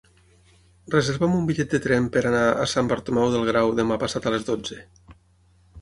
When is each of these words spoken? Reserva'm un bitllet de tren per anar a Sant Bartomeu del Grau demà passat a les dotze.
Reserva'm 0.95 1.35
un 1.41 1.43
bitllet 1.51 1.75
de 1.77 1.81
tren 1.85 2.09
per 2.17 2.25
anar 2.31 2.41
a 2.65 2.65
Sant 2.73 2.91
Bartomeu 2.95 3.31
del 3.37 3.47
Grau 3.53 3.77
demà 3.85 4.03
passat 4.07 4.27
a 4.33 4.37
les 4.39 4.51
dotze. 4.53 4.81